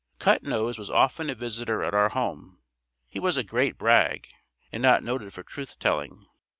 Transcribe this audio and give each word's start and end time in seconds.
Cut 0.17 0.41
Nose 0.41 0.79
was 0.79 0.89
often 0.89 1.29
a 1.29 1.35
visitor 1.35 1.83
at 1.83 1.93
our 1.93 2.09
home. 2.09 2.57
He 3.07 3.19
was 3.19 3.37
a 3.37 3.43
great 3.43 3.77
brag 3.77 4.29
and 4.71 4.81
not 4.81 5.03
noted 5.03 5.31
for 5.31 5.43
truth 5.43 5.77
telling. 5.77 6.25